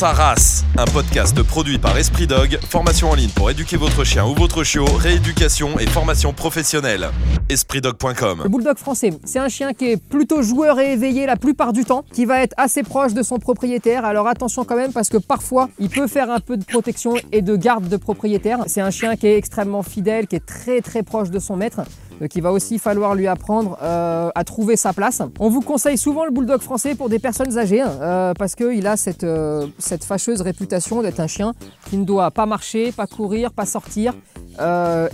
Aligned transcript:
sa 0.00 0.12
race, 0.12 0.64
un 0.78 0.86
podcast 0.86 1.42
produit 1.42 1.76
par 1.76 1.94
Esprit 1.98 2.26
Dog, 2.26 2.58
formation 2.70 3.10
en 3.10 3.14
ligne 3.14 3.28
pour 3.28 3.50
éduquer 3.50 3.76
votre 3.76 4.02
chien 4.02 4.24
ou 4.24 4.34
votre 4.34 4.64
chiot, 4.64 4.86
rééducation 4.86 5.78
et 5.78 5.86
formation 5.86 6.32
professionnelle. 6.32 7.10
EspritDog.com 7.50 8.40
Le 8.44 8.48
bulldog 8.48 8.78
français, 8.78 9.10
c'est 9.24 9.40
un 9.40 9.50
chien 9.50 9.74
qui 9.74 9.90
est 9.90 9.96
plutôt 9.98 10.40
joueur 10.40 10.80
et 10.80 10.92
éveillé 10.92 11.26
la 11.26 11.36
plupart 11.36 11.74
du 11.74 11.84
temps, 11.84 12.06
qui 12.14 12.24
va 12.24 12.40
être 12.40 12.54
assez 12.56 12.82
proche 12.82 13.12
de 13.12 13.22
son 13.22 13.38
propriétaire. 13.38 14.06
Alors 14.06 14.26
attention 14.26 14.64
quand 14.64 14.76
même 14.76 14.94
parce 14.94 15.10
que 15.10 15.18
parfois 15.18 15.68
il 15.78 15.90
peut 15.90 16.06
faire 16.06 16.30
un 16.30 16.40
peu 16.40 16.56
de 16.56 16.64
protection 16.64 17.12
et 17.30 17.42
de 17.42 17.54
garde 17.54 17.86
de 17.86 17.98
propriétaire. 17.98 18.60
C'est 18.68 18.80
un 18.80 18.90
chien 18.90 19.16
qui 19.16 19.26
est 19.26 19.36
extrêmement 19.36 19.82
fidèle, 19.82 20.28
qui 20.28 20.36
est 20.36 20.46
très 20.46 20.80
très 20.80 21.02
proche 21.02 21.28
de 21.28 21.38
son 21.38 21.56
maître. 21.56 21.82
Donc 22.20 22.34
il 22.34 22.42
va 22.42 22.52
aussi 22.52 22.78
falloir 22.78 23.14
lui 23.14 23.26
apprendre 23.26 23.78
euh, 23.82 24.30
à 24.34 24.44
trouver 24.44 24.76
sa 24.76 24.92
place. 24.92 25.22
On 25.38 25.48
vous 25.48 25.62
conseille 25.62 25.96
souvent 25.96 26.24
le 26.24 26.30
bulldog 26.30 26.60
français 26.60 26.94
pour 26.94 27.08
des 27.08 27.18
personnes 27.18 27.56
âgées 27.56 27.80
hein, 27.80 27.92
euh, 28.00 28.34
parce 28.34 28.54
qu'il 28.54 28.86
a 28.86 28.96
cette, 28.96 29.24
euh, 29.24 29.66
cette 29.78 30.04
fâcheuse 30.04 30.42
réputation 30.42 31.00
d'être 31.02 31.20
un 31.20 31.26
chien 31.26 31.52
qui 31.88 31.96
ne 31.96 32.04
doit 32.04 32.30
pas 32.30 32.44
marcher, 32.44 32.92
pas 32.92 33.06
courir, 33.06 33.52
pas 33.52 33.66
sortir. 33.66 34.14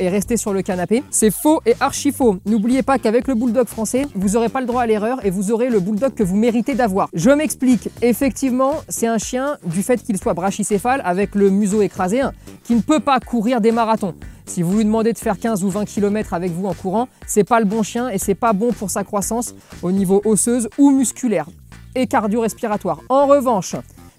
et 0.00 0.08
rester 0.08 0.36
sur 0.36 0.52
le 0.52 0.62
canapé. 0.62 1.04
C'est 1.10 1.30
faux 1.30 1.60
et 1.66 1.74
archi 1.78 2.10
faux. 2.10 2.38
N'oubliez 2.46 2.82
pas 2.82 2.98
qu'avec 2.98 3.28
le 3.28 3.34
bulldog 3.34 3.68
français, 3.68 4.06
vous 4.16 4.30
n'aurez 4.30 4.48
pas 4.48 4.60
le 4.60 4.66
droit 4.66 4.82
à 4.82 4.86
l'erreur 4.86 5.24
et 5.24 5.30
vous 5.30 5.52
aurez 5.52 5.68
le 5.70 5.78
bulldog 5.78 6.14
que 6.14 6.24
vous 6.24 6.34
méritez 6.34 6.74
d'avoir. 6.74 7.08
Je 7.14 7.30
m'explique. 7.30 7.88
Effectivement, 8.02 8.72
c'est 8.88 9.06
un 9.06 9.18
chien, 9.18 9.56
du 9.64 9.84
fait 9.84 10.02
qu'il 10.02 10.18
soit 10.18 10.34
brachycéphale, 10.34 11.00
avec 11.04 11.36
le 11.36 11.50
museau 11.50 11.80
écrasé, 11.80 12.22
hein, 12.22 12.32
qui 12.64 12.74
ne 12.74 12.80
peut 12.80 12.98
pas 12.98 13.20
courir 13.20 13.60
des 13.60 13.70
marathons. 13.70 14.14
Si 14.46 14.62
vous 14.62 14.76
lui 14.76 14.84
demandez 14.84 15.12
de 15.12 15.18
faire 15.18 15.38
15 15.38 15.64
ou 15.64 15.70
20 15.70 15.84
km 15.84 16.32
avec 16.32 16.52
vous 16.52 16.66
en 16.66 16.74
courant, 16.74 17.08
c'est 17.26 17.44
pas 17.44 17.58
le 17.58 17.66
bon 17.66 17.82
chien 17.82 18.08
et 18.08 18.18
c'est 18.18 18.34
pas 18.34 18.52
bon 18.52 18.72
pour 18.72 18.90
sa 18.90 19.04
croissance 19.04 19.54
au 19.82 19.92
niveau 19.92 20.22
osseuse 20.24 20.68
ou 20.78 20.90
musculaire 20.90 21.46
et 21.94 22.06
cardio-respiratoire. 22.06 23.00
En 23.08 23.26
revanche, 23.26 23.74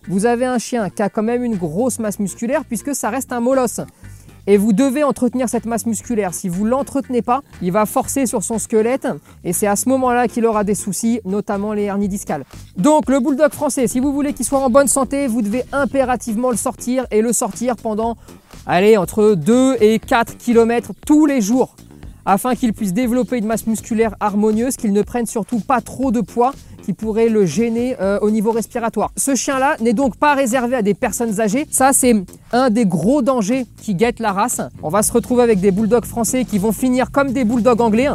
vous 0.08 0.26
avez 0.26 0.46
un 0.46 0.58
chien 0.58 0.90
qui 0.90 1.02
a 1.02 1.10
quand 1.10 1.24
même 1.24 1.44
une 1.44 1.56
grosse 1.56 2.00
masse 2.00 2.20
musculaire 2.20 2.66
puisque 2.66 2.94
ça 2.94 3.10
reste 3.10 3.32
un 3.32 3.40
molosse. 3.40 3.82
Et 4.50 4.56
vous 4.56 4.72
devez 4.72 5.04
entretenir 5.04 5.50
cette 5.50 5.66
masse 5.66 5.86
musculaire. 5.86 6.34
Si 6.34 6.48
vous 6.48 6.64
ne 6.64 6.70
l'entretenez 6.70 7.22
pas, 7.22 7.42
il 7.62 7.74
va 7.74 7.86
forcer 7.86 8.26
sur 8.26 8.44
son 8.44 8.60
squelette 8.60 9.08
et 9.44 9.52
c'est 9.52 9.68
à 9.68 9.76
ce 9.76 9.90
moment-là 9.90 10.30
qu'il 10.30 10.46
aura 10.46 10.64
des 10.64 10.76
soucis, 10.76 11.20
notamment 11.26 11.74
les 11.74 11.84
hernies 11.84 12.08
discales. 12.08 12.46
Donc 12.78 13.10
le 13.10 13.20
bulldog 13.20 13.52
français, 13.52 13.88
si 13.88 14.00
vous 14.00 14.14
voulez 14.14 14.34
qu'il 14.34 14.46
soit 14.46 14.60
en 14.60 14.70
bonne 14.70 14.88
santé, 14.88 15.28
vous 15.28 15.42
devez 15.42 15.66
impérativement 15.74 16.50
le 16.50 16.56
sortir 16.56 17.06
et 17.12 17.22
le 17.22 17.34
sortir 17.34 17.76
pendant 17.76 18.16
allez, 18.68 18.98
entre 18.98 19.34
2 19.34 19.78
et 19.82 19.98
4 20.00 20.38
km 20.38 20.92
tous 21.06 21.26
les 21.26 21.42
jours 21.42 21.76
afin 22.26 22.56
qu'il 22.56 22.74
puisse 22.74 22.94
développer 22.94 23.38
une 23.38 23.46
masse 23.46 23.66
musculaire 23.66 24.14
harmonieuse, 24.20 24.76
qu'il 24.76 24.92
ne 24.92 25.02
prenne 25.02 25.26
surtout 25.26 25.62
pas 25.62 25.80
trop 25.80 26.12
de 26.12 26.20
poids 26.20 26.54
qui 26.84 26.92
pourrait 26.92 27.30
le 27.30 27.46
gêner 27.46 27.96
euh, 28.02 28.20
au 28.22 28.30
niveau 28.32 28.52
respiratoire. 28.52 29.12
Ce 29.16 29.34
chien-là 29.34 29.78
n'est 29.80 29.94
donc 29.94 30.18
pas 30.18 30.36
réservé 30.36 30.76
à 30.76 30.82
des 30.82 30.94
personnes 30.94 31.40
âgées. 31.40 31.66
Ça, 31.72 31.94
c'est 31.94 32.16
un 32.52 32.70
des 32.70 32.86
gros 32.86 33.22
dangers 33.22 33.66
qui 33.82 33.96
guettent 33.96 34.20
la 34.20 34.34
race. 34.34 34.60
On 34.84 34.90
va 34.90 35.04
se 35.04 35.14
retrouver 35.14 35.44
avec 35.44 35.62
des 35.62 35.72
bulldogs 35.72 36.06
français 36.06 36.44
qui 36.44 36.58
vont 36.60 36.74
finir 36.74 37.12
comme 37.12 37.32
des 37.32 37.46
bulldogs 37.46 37.80
anglais 37.80 38.10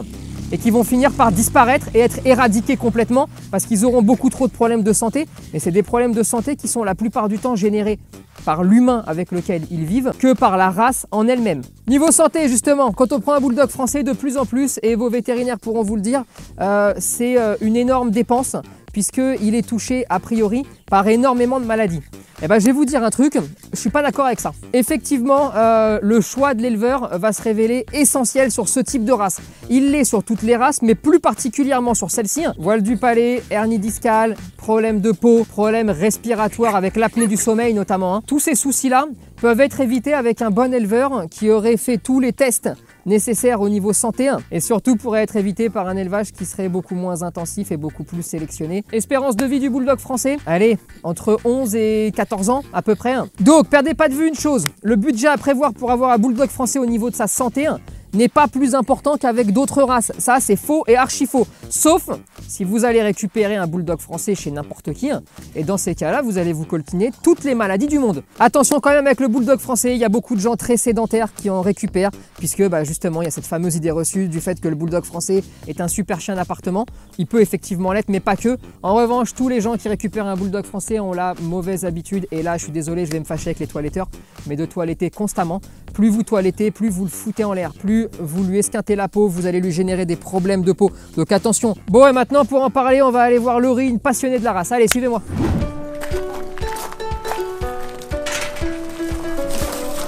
et 0.53 0.58
qui 0.58 0.70
vont 0.70 0.84
finir 0.84 1.12
par 1.12 1.33
disparaître 1.33 1.86
et 1.95 2.00
être 2.00 2.20
éradiqués 2.27 2.77
complètement 2.77 3.30
parce 3.50 3.64
qu'ils 3.64 3.86
auront 3.86 4.03
beaucoup 4.03 4.28
trop 4.28 4.47
de 4.47 4.53
problèmes 4.53 4.83
de 4.83 4.92
santé. 4.92 5.27
Et 5.55 5.58
c'est 5.58 5.70
des 5.70 5.83
problèmes 5.83 6.12
de 6.12 6.23
santé 6.23 6.56
qui 6.56 6.69
sont 6.69 6.84
la 6.84 6.95
plupart 6.95 7.30
du 7.30 7.39
temps 7.39 7.56
générés 7.56 7.98
par 8.44 8.62
l'humain 8.62 9.02
avec 9.06 9.30
lequel 9.30 9.62
ils 9.70 9.84
vivent 9.84 10.12
que 10.18 10.34
par 10.34 10.56
la 10.56 10.70
race 10.70 11.06
en 11.10 11.26
elle-même. 11.28 11.62
Niveau 11.86 12.10
santé, 12.10 12.48
justement, 12.48 12.92
quand 12.92 13.12
on 13.12 13.20
prend 13.20 13.34
un 13.34 13.40
bulldog 13.40 13.68
français 13.68 14.02
de 14.02 14.12
plus 14.12 14.36
en 14.36 14.46
plus, 14.46 14.78
et 14.82 14.94
vos 14.94 15.10
vétérinaires 15.10 15.58
pourront 15.58 15.82
vous 15.82 15.96
le 15.96 16.02
dire, 16.02 16.24
euh, 16.60 16.94
c'est 16.98 17.38
euh, 17.38 17.56
une 17.60 17.76
énorme 17.76 18.10
dépense 18.10 18.56
puisqu'il 18.92 19.54
est 19.54 19.66
touché 19.66 20.04
a 20.08 20.20
priori 20.20 20.64
par 20.86 21.08
énormément 21.08 21.60
de 21.60 21.64
maladies. 21.64 22.02
Eh 22.44 22.48
ben, 22.48 22.58
je 22.58 22.66
vais 22.66 22.72
vous 22.72 22.84
dire 22.84 23.04
un 23.04 23.10
truc, 23.10 23.38
je 23.72 23.78
suis 23.78 23.90
pas 23.90 24.02
d'accord 24.02 24.26
avec 24.26 24.40
ça. 24.40 24.50
Effectivement, 24.72 25.52
euh, 25.54 26.00
le 26.02 26.20
choix 26.20 26.54
de 26.54 26.62
l'éleveur 26.62 27.16
va 27.16 27.32
se 27.32 27.40
révéler 27.40 27.86
essentiel 27.92 28.50
sur 28.50 28.68
ce 28.68 28.80
type 28.80 29.04
de 29.04 29.12
race. 29.12 29.40
Il 29.70 29.92
l'est 29.92 30.02
sur 30.02 30.24
toutes 30.24 30.42
les 30.42 30.56
races, 30.56 30.83
mais 30.83 30.96
plus 30.96 31.20
particulièrement 31.20 31.94
sur 31.94 32.11
celle-ci. 32.11 32.42
Voile 32.58 32.83
du 32.83 32.96
palais, 32.96 33.44
hernie 33.50 33.78
discale, 33.78 34.34
problème 34.56 35.00
de 35.00 35.12
peau, 35.12 35.44
problème 35.44 35.88
respiratoire 35.88 36.74
avec 36.74 36.96
l'apnée 36.96 37.28
du 37.28 37.36
sommeil 37.36 37.74
notamment. 37.74 38.17
Hein. 38.17 38.22
Tous 38.27 38.40
ces 38.40 38.56
soucis-là 38.56 39.06
peuvent 39.40 39.61
être 39.61 39.80
évités 39.80 40.14
avec 40.14 40.42
un 40.42 40.50
bon 40.50 40.74
éleveur 40.74 41.27
qui 41.30 41.48
aurait 41.48 41.77
fait 41.77 41.98
tous 41.98 42.18
les 42.18 42.33
tests 42.33 42.70
nécessaires 43.07 43.61
au 43.61 43.68
niveau 43.68 43.92
santé 43.92 44.30
et 44.51 44.61
surtout 44.61 44.96
pourrait 44.96 45.23
être 45.23 45.36
évité 45.36 45.70
par 45.70 45.89
un 45.89 45.96
élevage 45.96 46.33
qui 46.33 46.45
serait 46.45 46.68
beaucoup 46.68 46.95
moins 46.95 47.23
intensif 47.23 47.73
et 47.73 47.77
beaucoup 47.77 48.05
plus 48.05 48.23
sélectionné. 48.23 48.85
Espérance 48.92 49.36
de 49.36 49.45
vie 49.45 49.61
du 49.61 49.70
bulldog 49.70 49.98
français 49.98 50.36
Allez, 50.46 50.79
entre 51.02 51.39
11 51.45 51.74
et 51.74 52.12
14 52.14 52.51
ans 52.51 52.62
à 52.73 52.83
peu 52.83 52.95
près. 52.95 53.14
Donc, 53.41 53.68
perdez 53.68 53.95
pas 53.95 54.08
de 54.08 54.14
vue 54.14 54.29
une 54.29 54.35
chose, 54.35 54.67
le 54.83 54.96
budget 54.96 55.29
à 55.29 55.36
prévoir 55.36 55.73
pour 55.73 55.91
avoir 55.91 56.11
un 56.11 56.18
bulldog 56.18 56.48
français 56.48 56.79
au 56.79 56.86
niveau 56.86 57.11
de 57.11 57.14
sa 57.14 57.27
santé, 57.27 57.68
n'est 58.12 58.28
pas 58.28 58.48
plus 58.48 58.74
important 58.74 59.17
qu'avec 59.17 59.52
d'autres 59.52 59.83
races. 59.83 60.12
Ça, 60.18 60.39
c'est 60.40 60.56
faux 60.56 60.84
et 60.86 60.96
archi 60.96 61.27
faux. 61.27 61.46
Sauf 61.70 62.08
si 62.48 62.64
vous 62.64 62.84
allez 62.84 63.02
récupérer 63.02 63.56
un 63.56 63.67
bulldog 63.67 64.00
français 64.00 64.34
chez 64.34 64.50
n'importe 64.50 64.92
qui. 64.92 65.11
Et 65.55 65.64
dans 65.64 65.77
ces 65.77 65.95
cas-là, 65.95 66.23
vous 66.23 66.39
allez 66.39 66.52
vous 66.52 66.64
coltiner 66.64 67.11
toutes 67.23 67.45
les 67.45 67.55
maladies 67.55 67.86
du 67.86 67.98
monde. 67.98 68.23
Attention 68.39 68.80
quand 68.80 68.90
même 68.90 69.06
avec 69.06 69.20
le 69.20 69.28
bulldog 69.28 69.58
français, 69.58 69.95
il 69.95 69.98
y 69.98 70.05
a 70.05 70.08
beaucoup 70.08 70.34
de 70.34 70.40
gens 70.40 70.56
très 70.56 70.77
sédentaires 70.77 71.33
qui 71.34 71.50
en 71.50 71.61
récupèrent, 71.61 72.11
puisque 72.39 72.67
bah, 72.68 72.84
justement, 72.84 73.23
il 73.23 73.27
y 73.27 73.28
a 73.28 73.30
cette 73.30 73.46
fameuse 73.46 73.77
idée 73.77 73.90
reçue 73.90 74.29
du 74.29 74.40
fait 74.40 74.61
que 74.61 74.68
le 74.68 74.74
bulldog 74.74 75.05
français 75.05 75.42
est 75.67 75.80
un 75.80 75.89
super 75.89 76.20
chien 76.20 76.34
d'appartement. 76.34 76.86
Il 77.18 77.27
peut 77.27 77.40
effectivement 77.40 77.92
l'être, 77.92 78.08
mais 78.08 78.20
pas 78.20 78.36
que. 78.36 78.58
En 78.83 78.94
revanche, 78.94 79.34
tous 79.34 79.48
les 79.48 79.61
gens 79.61 79.77
qui 79.77 79.89
récupèrent 79.89 80.27
un 80.27 80.36
bulldog 80.36 80.64
français 80.64 81.00
ont 81.00 81.12
la 81.12 81.34
mauvaise 81.40 81.84
habitude, 81.84 82.27
et 82.30 82.42
là, 82.42 82.56
je 82.58 82.64
suis 82.64 82.73
désolé, 82.73 83.06
je 83.06 83.12
vais 83.12 83.20
me 83.20 83.24
fâcher 83.24 83.48
avec 83.48 83.58
les 83.58 83.67
toiletteurs, 83.67 84.08
mais 84.46 84.56
de 84.56 84.67
toiletter 84.67 85.11
constamment. 85.11 85.61
Plus 85.92 86.08
vous 86.08 86.23
toilettez, 86.23 86.70
plus 86.70 86.89
vous 86.89 87.05
le 87.05 87.11
foutez 87.11 87.44
en 87.44 87.52
l'air, 87.52 87.73
plus 87.73 88.02
vous 88.18 88.45
lui 88.45 88.58
esquintez 88.58 88.96
la 88.96 89.08
peau, 89.08 89.29
vous 89.29 89.46
allez 89.46 89.61
lui 89.61 89.73
générer 89.73 90.07
des 90.07 90.17
problèmes 90.17 90.63
de 90.63 90.73
peau. 90.73 90.90
Donc 91.17 91.33
attention. 91.33 91.77
Bon 91.89 92.07
et 92.07 92.13
maintenant 92.13 92.45
pour 92.45 92.63
en 92.63 92.70
parler, 92.70 93.02
on 93.02 93.11
va 93.11 93.23
aller 93.23 93.39
voir 93.39 93.61
Laurie, 93.61 93.89
une 93.89 93.98
passionnée 93.98 94.39
de 94.39 94.45
la 94.45 94.52
race. 94.52 94.73
Allez, 94.73 94.89
suivez-moi. 94.89 95.23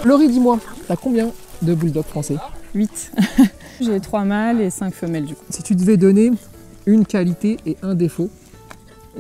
Laurie, 0.05 0.29
dis-moi, 0.29 0.59
t'as 0.87 0.97
combien 0.97 1.31
de 1.63 1.75
bulldogs 1.75 2.05
français? 2.05 2.37
8. 2.75 3.13
J'ai 3.81 4.01
3 4.01 4.25
mâles 4.25 4.61
et 4.61 4.71
5 4.71 4.93
femelles 4.93 5.25
du 5.25 5.35
coup. 5.35 5.45
Si 5.49 5.63
tu 5.63 5.75
devais 5.75 5.97
donner 5.97 6.31
une 6.87 7.07
qualité 7.07 7.57
et 7.65 7.77
un 7.83 7.95
défaut 7.95 8.29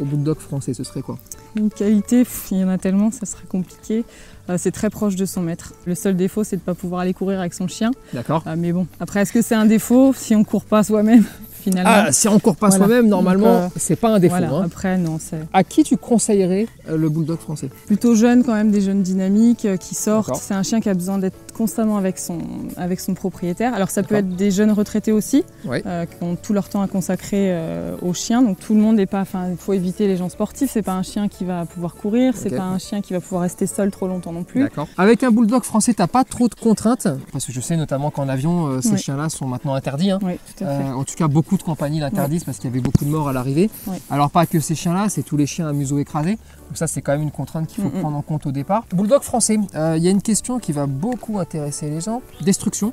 au 0.00 0.04
bulldog 0.04 0.38
français, 0.38 0.74
ce 0.74 0.84
serait 0.84 1.02
quoi? 1.02 1.18
Une 1.56 1.70
qualité, 1.70 2.24
il 2.50 2.58
y 2.58 2.64
en 2.64 2.68
a 2.68 2.78
tellement, 2.78 3.10
ça 3.10 3.26
serait 3.26 3.46
compliqué. 3.48 4.04
Euh, 4.50 4.56
c'est 4.58 4.72
très 4.72 4.90
proche 4.90 5.16
de 5.16 5.24
son 5.24 5.40
maître. 5.40 5.72
Le 5.86 5.94
seul 5.94 6.16
défaut, 6.16 6.44
c'est 6.44 6.56
de 6.56 6.60
ne 6.60 6.64
pas 6.64 6.74
pouvoir 6.74 7.00
aller 7.02 7.14
courir 7.14 7.40
avec 7.40 7.54
son 7.54 7.68
chien. 7.68 7.92
D'accord. 8.12 8.42
Euh, 8.46 8.56
mais 8.58 8.72
bon, 8.72 8.86
après, 9.00 9.20
est-ce 9.20 9.32
que 9.32 9.40
c'est 9.40 9.54
un 9.54 9.66
défaut 9.66 10.12
si 10.14 10.34
on 10.34 10.44
court 10.44 10.64
pas 10.64 10.82
soi-même? 10.82 11.24
Finalement 11.64 11.90
Ah, 12.06 12.12
si 12.12 12.28
on 12.28 12.38
court 12.38 12.56
pas 12.56 12.70
soi-même, 12.70 13.08
normalement, 13.08 13.46
euh, 13.46 13.68
c'est 13.76 13.96
pas 13.96 14.10
un 14.10 14.18
défaut. 14.18 14.36
Voilà. 14.36 14.52
Hein. 14.52 14.62
Après, 14.64 14.98
non, 14.98 15.18
c'est. 15.20 15.40
À 15.52 15.64
qui 15.64 15.84
tu 15.84 15.96
conseillerais 15.96 16.66
le 16.88 17.08
bulldog 17.08 17.38
français? 17.38 17.70
Plutôt 17.86 18.14
jeune, 18.14 18.44
quand 18.44 18.54
même, 18.54 18.70
des 18.70 18.80
jeunes 18.80 19.02
dynamiques 19.02 19.66
qui 19.78 19.94
sortent. 19.94 20.36
C'est 20.36 20.54
un 20.54 20.62
chien 20.62 20.80
qui 20.80 20.88
a 20.88 20.94
besoin 20.94 21.18
d'être 21.18 21.36
constamment 21.54 21.96
avec 21.96 22.18
son, 22.18 22.38
avec 22.76 23.00
son 23.00 23.14
propriétaire. 23.14 23.72
Alors 23.74 23.90
ça 23.90 24.02
peut 24.02 24.16
être 24.16 24.36
des 24.36 24.50
jeunes 24.50 24.72
retraités 24.72 25.12
aussi, 25.12 25.44
euh, 25.66 26.04
qui 26.04 26.22
ont 26.22 26.36
tout 26.36 26.52
leur 26.52 26.68
temps 26.68 26.82
à 26.82 26.88
consacrer 26.88 27.46
euh, 27.48 27.96
au 28.02 28.12
chien. 28.12 28.42
Donc 28.42 28.58
tout 28.58 28.74
le 28.74 28.80
monde 28.80 28.96
n'est 28.96 29.06
pas, 29.06 29.20
enfin 29.20 29.48
il 29.50 29.56
faut 29.56 29.72
éviter 29.72 30.06
les 30.06 30.16
gens 30.16 30.28
sportifs. 30.28 30.70
C'est 30.72 30.82
pas 30.82 30.92
un 30.92 31.02
chien 31.02 31.28
qui 31.28 31.44
va 31.44 31.64
pouvoir 31.64 31.94
courir, 31.94 32.34
c'est 32.36 32.54
pas 32.54 32.64
un 32.64 32.78
chien 32.78 33.00
qui 33.00 33.14
va 33.14 33.20
pouvoir 33.20 33.42
rester 33.42 33.66
seul 33.66 33.90
trop 33.90 34.06
longtemps 34.06 34.32
non 34.32 34.44
plus. 34.44 34.68
Avec 34.98 35.22
un 35.22 35.30
bulldog 35.30 35.62
français, 35.62 35.94
t'as 35.94 36.06
pas 36.06 36.24
trop 36.24 36.48
de 36.48 36.54
contraintes, 36.54 37.08
parce 37.32 37.46
que 37.46 37.52
je 37.52 37.60
sais 37.60 37.76
notamment 37.76 38.10
qu'en 38.10 38.28
avion, 38.28 38.66
euh, 38.66 38.80
ces 38.80 38.96
chiens-là 38.96 39.28
sont 39.28 39.46
maintenant 39.46 39.74
interdits. 39.74 40.10
Hein. 40.10 40.18
en 40.60 41.04
tout 41.04 41.14
cas, 41.16 41.28
beaucoup 41.28 41.53
de 41.56 41.62
compagnies 41.62 42.00
l'interdisent 42.00 42.44
parce 42.44 42.58
qu'il 42.58 42.70
y 42.70 42.72
avait 42.72 42.80
beaucoup 42.80 43.04
de 43.04 43.10
morts 43.10 43.28
à 43.28 43.32
l'arrivée. 43.32 43.70
Alors 44.10 44.30
pas 44.30 44.46
que 44.46 44.60
ces 44.60 44.74
chiens-là, 44.74 45.08
c'est 45.08 45.22
tous 45.22 45.36
les 45.36 45.46
chiens 45.46 45.68
à 45.68 45.72
museau 45.72 45.98
écrasé. 45.98 46.32
Donc 46.68 46.76
ça, 46.76 46.86
c'est 46.86 47.02
quand 47.02 47.12
même 47.12 47.22
une 47.22 47.30
contrainte 47.30 47.66
qu'il 47.68 47.82
faut 47.82 47.90
prendre 47.90 48.16
en 48.16 48.22
compte 48.22 48.46
au 48.46 48.52
départ. 48.52 48.84
Bulldog 48.92 49.22
français, 49.22 49.58
il 49.74 50.02
y 50.02 50.08
a 50.08 50.10
une 50.10 50.22
question 50.22 50.58
qui 50.58 50.72
va 50.72 50.86
beaucoup 50.86 51.38
intéresser 51.38 51.88
les 51.90 52.00
gens. 52.00 52.22
Destruction 52.40 52.92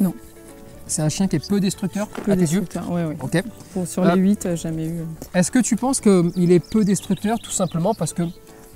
Non. 0.00 0.14
C'est 0.86 1.02
un 1.02 1.08
chien 1.08 1.28
qui 1.28 1.36
est 1.36 1.48
peu 1.48 1.60
destructeur 1.60 2.08
peu 2.08 2.32
à 2.32 2.36
tes 2.36 2.42
yeux 2.42 2.64
Oui, 2.90 3.00
oui. 3.08 3.14
Ok. 3.22 3.86
sur 3.86 4.04
les 4.04 4.20
8, 4.20 4.46
euh, 4.46 4.56
jamais 4.56 4.86
eu. 4.86 5.04
Est-ce 5.34 5.50
que 5.50 5.58
tu 5.58 5.76
penses 5.76 6.00
qu'il 6.00 6.52
est 6.52 6.60
peu 6.60 6.84
destructeur 6.84 7.38
tout 7.38 7.50
simplement 7.50 7.94
parce 7.94 8.12
que 8.12 8.22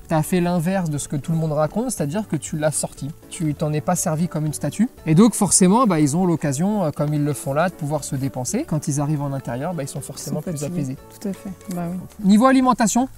tu 0.09 0.15
as 0.15 0.23
fait 0.23 0.41
l'inverse 0.41 0.91
de 0.91 0.99
ce 0.99 1.09
que 1.09 1.17
tout 1.17 1.33
le 1.33 1.39
monde 1.39 1.53
raconte, 1.53 1.91
c'est-à-dire 1.91 2.27
que 2.29 2.37
tu 2.37 2.57
l'as 2.57 2.71
sorti. 2.71 3.11
Tu 3.31 3.55
t'en 3.55 3.73
es 3.73 3.81
pas 3.81 3.97
servi 3.97 4.29
comme 4.29 4.47
une 4.47 4.55
statue. 4.55 4.89
Et 5.07 5.15
donc 5.15 5.35
forcément, 5.35 5.87
bah, 5.87 6.01
ils 6.01 6.17
ont 6.17 6.27
l'occasion, 6.27 6.85
euh, 6.85 6.91
comme 6.91 7.13
ils 7.15 7.25
le 7.25 7.33
font 7.33 7.53
là, 7.53 7.69
de 7.69 7.75
pouvoir 7.75 8.05
se 8.05 8.17
dépenser. 8.17 8.65
Quand 8.65 8.89
ils 8.89 9.01
arrivent 9.01 9.23
en 9.23 9.33
intérieur, 9.33 9.75
bah, 9.75 9.83
ils 9.83 9.89
sont 9.89 10.01
forcément 10.01 10.43
plus 10.43 10.65
apaisés. 10.65 10.97
Tout 11.21 11.29
à 11.29 11.33
fait. 11.33 11.51
Bah, 11.75 11.87
oui. 11.91 11.99
Niveau 12.25 12.47
alimentation? 12.47 13.09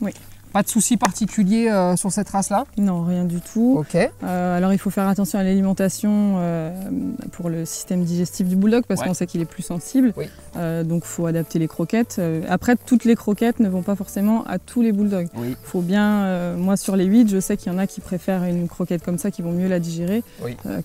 Oui. 0.00 0.12
Pas 0.52 0.62
de 0.62 0.68
souci 0.68 0.98
particulier 0.98 1.68
euh, 1.68 1.96
sur 1.96 2.12
cette 2.12 2.28
race-là 2.28 2.66
Non, 2.76 3.04
rien 3.04 3.24
du 3.24 3.40
tout. 3.40 3.76
Ok. 3.78 3.94
Euh, 3.94 4.56
alors 4.56 4.72
il 4.72 4.78
faut 4.78 4.90
faire 4.90 5.08
attention 5.08 5.38
à 5.38 5.42
l'alimentation 5.42 6.34
euh, 6.36 6.70
pour 7.32 7.48
le 7.48 7.64
système 7.64 8.04
digestif 8.04 8.46
du 8.46 8.56
bulldog 8.56 8.84
parce 8.86 9.02
qu'on 9.02 9.14
sait 9.14 9.26
qu'il 9.26 9.40
est 9.40 9.46
plus 9.46 9.62
sensible. 9.62 10.12
Oui. 10.16 10.26
donc 10.84 11.02
il 11.04 11.08
faut 11.08 11.26
adapter 11.26 11.58
les 11.58 11.68
croquettes. 11.68 12.20
après, 12.48 12.76
toutes 12.76 13.04
les 13.04 13.16
croquettes 13.16 13.60
ne 13.60 13.68
vont 13.68 13.82
pas 13.82 13.96
forcément 13.96 14.44
à 14.44 14.58
tous 14.58 14.82
les 14.82 14.92
bulldogs. 14.92 15.28
Oui. 15.36 15.56
faut 15.62 15.80
bien, 15.80 16.54
moi 16.56 16.76
sur 16.76 16.96
les 16.96 17.04
8, 17.04 17.28
je 17.30 17.40
sais 17.40 17.56
qu'il 17.56 17.72
y 17.72 17.74
en 17.74 17.78
a 17.78 17.86
qui 17.86 18.00
préfèrent 18.00 18.44
une 18.44 18.68
croquette 18.68 19.02
comme 19.02 19.18
ça, 19.18 19.30
qui 19.30 19.42
vont 19.42 19.52
mieux 19.52 19.68
la 19.68 19.80
digérer, 19.80 20.22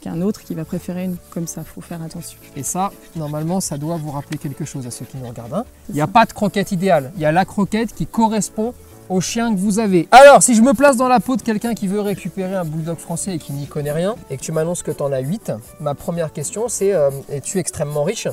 qu'un 0.02 0.22
autre 0.22 0.44
qui 0.44 0.56
va 0.56 0.64
préférer 0.64 1.04
une 1.04 1.18
comme 1.32 1.48
ça. 1.48 1.62
Il 1.62 1.70
faut 1.70 1.82
faire 1.82 2.02
attention. 2.02 2.40
Et 2.56 2.64
ça, 2.64 2.92
normalement, 3.16 3.60
ça 3.60 3.78
doit 3.78 3.98
vous 3.98 4.12
rappeler 4.12 4.38
quelque 4.38 4.66
chose 4.66 4.88
à 4.88 4.92
ceux 4.92 5.06
qui 5.06 5.18
nous 5.18 5.28
regardent. 5.28 5.54
Hein. 5.54 5.66
Il 5.90 5.96
n'y 5.96 6.02
a 6.02 6.08
pas 6.08 6.26
de 6.26 6.34
croquette 6.34 6.72
idéale. 6.72 7.12
Il 7.16 7.22
y 7.22 7.26
a 7.26 7.32
la 7.32 7.46
croquette 7.46 7.94
qui 7.94 8.06
correspond 8.06 8.74
au 9.10 9.22
chien 9.22 9.54
que 9.54 9.60
vous 9.60 9.80
avez. 9.80 10.08
Alors, 10.12 10.44
si 10.44 10.56
je 10.56 10.62
me 10.62 10.74
place 10.74 10.98
dans 10.98 11.08
la 11.08 11.20
peau 11.20 11.36
de 11.36 11.42
quelqu'un 11.42 11.74
qui 11.74 11.88
veut 11.88 12.02
récupérer 12.02 12.56
un 12.56 12.66
bulldog 12.66 12.98
français 12.98 13.36
et 13.36 13.40
qui 13.40 13.54
n'y 13.54 13.68
connaît 13.68 13.92
rien, 13.92 14.16
et 14.30 14.38
que 14.38 14.42
tu 14.42 14.52
m'annonces 14.52 14.84
que 14.84 14.92
tu 14.92 15.02
en 15.04 15.12
as 15.12 15.20
8, 15.20 15.52
ma 15.80 15.96
première 15.96 16.34
question 16.34 16.68
c'est 16.68 16.94
euh, 16.94 17.10
es-tu 17.30 17.60
extrêmement 17.60 18.04
riche? 18.04 18.28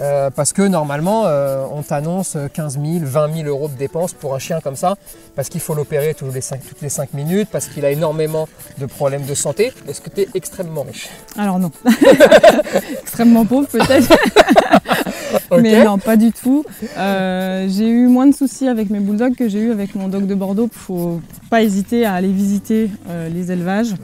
Euh, 0.00 0.30
parce 0.30 0.52
que 0.52 0.62
normalement, 0.62 1.24
euh, 1.26 1.64
on 1.72 1.82
t'annonce 1.82 2.36
15 2.52 2.80
000, 2.80 2.98
20 3.02 3.34
000 3.34 3.48
euros 3.48 3.68
de 3.68 3.74
dépenses 3.74 4.12
pour 4.12 4.34
un 4.34 4.38
chien 4.38 4.60
comme 4.60 4.76
ça, 4.76 4.96
parce 5.36 5.48
qu'il 5.48 5.60
faut 5.60 5.74
l'opérer 5.74 6.14
toutes 6.14 6.34
les 6.34 6.40
5, 6.40 6.60
toutes 6.66 6.80
les 6.80 6.88
5 6.88 7.14
minutes, 7.14 7.48
parce 7.50 7.66
qu'il 7.66 7.84
a 7.84 7.90
énormément 7.90 8.48
de 8.78 8.86
problèmes 8.86 9.24
de 9.24 9.34
santé. 9.34 9.72
Est-ce 9.88 10.00
que 10.00 10.10
tu 10.10 10.22
es 10.22 10.28
extrêmement 10.34 10.82
riche? 10.82 11.08
Alors 11.38 11.58
non. 11.58 11.70
extrêmement 13.02 13.44
pauvre 13.46 13.68
peut-être. 13.68 14.08
Mais 15.50 15.84
non, 15.84 15.98
pas 15.98 16.16
du 16.16 16.32
tout. 16.32 16.64
Euh, 16.96 17.66
j'ai 17.68 17.88
eu 17.88 18.06
moins 18.06 18.26
de 18.26 18.34
soucis 18.34 18.68
avec 18.68 18.90
mes 18.90 19.00
bulldogs 19.00 19.34
que 19.34 19.48
j'ai 19.48 19.60
eu 19.60 19.70
avec 19.70 19.94
mon 19.94 20.08
dog 20.08 20.26
de 20.26 20.34
Bordeaux. 20.34 20.68
Il 20.72 20.78
faut 20.78 21.20
pas 21.50 21.62
hésiter 21.62 22.04
à 22.04 22.14
aller 22.14 22.32
visiter 22.32 22.90
les 23.32 23.52
élevages, 23.52 23.94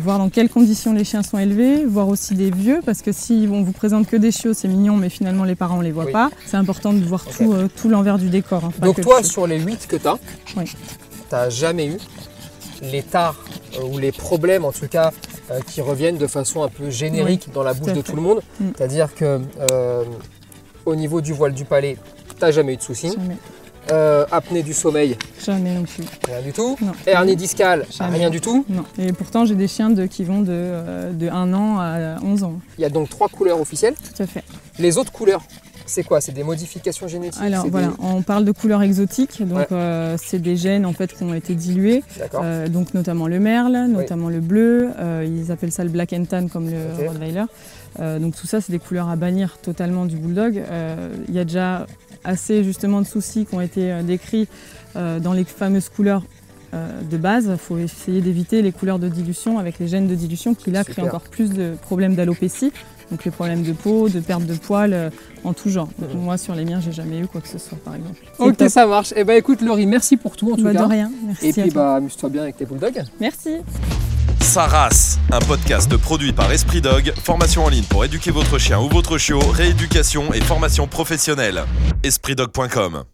voir 0.00 0.18
dans 0.18 0.28
quelles 0.28 0.48
conditions 0.48 0.92
les 0.92 1.04
chiens 1.04 1.22
sont 1.22 1.38
élevés, 1.38 1.84
voir 1.84 2.08
aussi 2.08 2.34
des 2.34 2.50
vieux, 2.50 2.80
parce 2.84 3.02
que 3.02 3.12
si 3.12 3.48
on 3.50 3.62
vous 3.62 3.72
présente 3.72 4.06
que 4.06 4.16
des 4.16 4.32
chiots, 4.32 4.54
c'est 4.54 4.68
mignon, 4.68 4.96
mais 4.96 5.08
finalement 5.08 5.44
les 5.44 5.54
parents 5.54 5.78
ne 5.78 5.84
les 5.84 5.92
voient 5.92 6.10
pas. 6.10 6.30
C'est 6.46 6.56
important 6.56 6.92
de 6.92 7.04
voir 7.04 7.24
tout, 7.24 7.52
euh, 7.52 7.68
tout 7.76 7.88
l'envers 7.88 8.18
du 8.18 8.28
décor. 8.28 8.64
Hein, 8.64 8.72
Donc 8.80 9.00
toi, 9.00 9.22
sur 9.22 9.46
les 9.46 9.58
8 9.58 9.86
que 9.86 9.96
tu 9.96 10.06
as, 10.06 10.18
tu 10.46 10.56
n'as 11.32 11.50
jamais 11.50 11.86
eu 11.86 11.96
les 12.82 13.02
tares 13.02 13.36
euh, 13.76 13.82
ou 13.84 13.98
les 13.98 14.12
problèmes 14.12 14.64
en 14.64 14.72
tout 14.72 14.86
cas 14.86 15.12
euh, 15.50 15.58
qui 15.66 15.80
reviennent 15.80 16.18
de 16.18 16.26
façon 16.26 16.62
un 16.62 16.68
peu 16.68 16.90
générique 16.90 17.48
dans 17.52 17.62
la 17.62 17.74
bouche 17.74 17.92
de 17.92 18.02
tout 18.02 18.14
le 18.14 18.22
monde. 18.22 18.40
Mm. 18.60 18.66
C'est-à-dire 18.76 19.14
que 19.14 19.40
au 20.88 20.96
niveau 20.96 21.20
du 21.20 21.32
voile 21.32 21.52
du 21.52 21.64
palais, 21.64 21.96
tu 22.28 22.40
n'as 22.40 22.50
jamais 22.50 22.74
eu 22.74 22.76
de 22.76 22.82
soucis. 22.82 23.16
apnée 24.32 24.62
du 24.62 24.74
sommeil 24.74 25.16
Jamais 25.44 25.74
non 25.74 25.84
plus. 25.84 26.04
Rien 26.26 26.42
du 26.42 26.52
tout. 26.52 26.76
Hernie 27.06 27.36
discale 27.36 27.86
Rien 28.00 28.30
du 28.30 28.40
tout. 28.40 28.64
Non. 28.68 28.84
Et 28.98 29.12
pourtant, 29.12 29.44
j'ai 29.44 29.54
des 29.54 29.68
chiens 29.68 29.90
de, 29.90 30.06
qui 30.06 30.24
vont 30.24 30.40
de, 30.40 31.12
de 31.12 31.28
1 31.28 31.52
an 31.54 31.78
à 31.78 32.16
11 32.22 32.42
ans. 32.44 32.54
Il 32.78 32.82
y 32.82 32.84
a 32.84 32.90
donc 32.90 33.08
trois 33.08 33.28
couleurs 33.28 33.60
officielles 33.60 33.94
Tout 33.94 34.22
à 34.22 34.26
fait. 34.26 34.44
Les 34.78 34.98
autres 34.98 35.12
couleurs, 35.12 35.42
c'est 35.88 36.04
quoi 36.04 36.20
C'est 36.20 36.32
des 36.32 36.44
modifications 36.44 37.08
génétiques 37.08 37.42
Alors 37.42 37.66
voilà, 37.66 37.92
on 38.00 38.22
parle 38.22 38.44
de 38.44 38.52
couleurs 38.52 38.82
exotiques, 38.82 39.42
donc 39.46 39.72
euh, 39.72 40.16
c'est 40.22 40.38
des 40.38 40.56
gènes 40.56 40.86
en 40.86 40.92
fait 40.92 41.12
qui 41.12 41.24
ont 41.24 41.34
été 41.34 41.54
dilués, 41.54 42.04
euh, 42.34 42.68
donc 42.68 42.94
notamment 42.94 43.26
le 43.26 43.40
merle, 43.40 43.86
notamment 43.88 44.28
le 44.28 44.40
bleu, 44.40 44.90
euh, 44.98 45.26
ils 45.26 45.50
appellent 45.50 45.72
ça 45.72 45.84
le 45.84 45.90
black 45.90 46.12
and 46.12 46.26
tan 46.26 46.48
comme 46.48 46.70
le 46.70 47.08
Rottweiler. 47.08 47.44
donc 48.20 48.36
tout 48.36 48.46
ça 48.46 48.60
c'est 48.60 48.72
des 48.72 48.78
couleurs 48.78 49.08
à 49.08 49.16
bannir 49.16 49.58
totalement 49.58 50.04
du 50.04 50.16
bulldog. 50.16 50.62
Il 51.28 51.34
y 51.34 51.38
a 51.38 51.44
déjà 51.44 51.86
assez 52.24 52.62
justement 52.62 53.00
de 53.00 53.06
soucis 53.06 53.46
qui 53.46 53.54
ont 53.54 53.60
été 53.60 54.02
décrits 54.02 54.48
dans 54.94 55.32
les 55.32 55.44
fameuses 55.44 55.88
couleurs 55.88 56.22
de 56.72 57.16
base. 57.16 57.48
Il 57.50 57.58
faut 57.58 57.78
essayer 57.78 58.20
d'éviter 58.20 58.60
les 58.60 58.72
couleurs 58.72 58.98
de 58.98 59.08
dilution 59.08 59.58
avec 59.58 59.78
les 59.78 59.88
gènes 59.88 60.06
de 60.06 60.14
dilution 60.14 60.54
qui 60.54 60.70
là 60.70 60.84
créent 60.84 61.02
encore 61.02 61.22
plus 61.22 61.50
de 61.50 61.74
problèmes 61.80 62.14
d'alopécie. 62.14 62.72
Donc 63.10 63.24
les 63.24 63.30
problèmes 63.30 63.62
de 63.62 63.72
peau, 63.72 64.08
de 64.08 64.20
perte 64.20 64.44
de 64.44 64.54
poils, 64.54 64.92
euh, 64.92 65.10
en 65.44 65.52
tout 65.52 65.70
genre. 65.70 65.88
moi 66.14 66.36
sur 66.36 66.54
les 66.54 66.64
miens, 66.64 66.80
j'ai 66.80 66.92
jamais 66.92 67.18
eu 67.18 67.26
quoi 67.26 67.40
que 67.40 67.48
ce 67.48 67.58
soit 67.58 67.78
par 67.84 67.94
exemple. 67.94 68.20
Ok, 68.38 68.68
ça 68.68 68.86
marche. 68.86 69.12
Eh 69.16 69.24
ben 69.24 69.36
écoute 69.36 69.62
Laurie, 69.62 69.86
merci 69.86 70.16
pour 70.16 70.36
tout 70.36 70.52
en 70.52 70.56
tout 70.56 70.64
bah, 70.64 70.72
cas. 70.72 70.84
De 70.84 70.90
rien. 70.90 71.10
Merci 71.26 71.46
Et 71.46 71.52
puis 71.52 71.70
bah 71.70 71.96
amuse-toi 71.96 72.28
bien 72.28 72.42
avec 72.42 72.56
tes 72.56 72.64
bulldogs. 72.64 73.04
Merci. 73.20 73.56
Saras, 74.40 75.18
un 75.30 75.40
podcast 75.40 75.94
produit 75.96 76.32
par 76.32 76.50
Esprit 76.52 76.80
Dog, 76.80 77.12
formation 77.22 77.64
en 77.64 77.68
ligne 77.68 77.84
pour 77.84 78.04
éduquer 78.04 78.30
votre 78.30 78.58
chien 78.58 78.80
ou 78.80 78.88
votre 78.88 79.18
chiot, 79.18 79.40
rééducation 79.40 80.32
et 80.32 80.40
formation 80.40 80.86
professionnelle. 80.86 81.64
EspritDog.com 82.02 83.04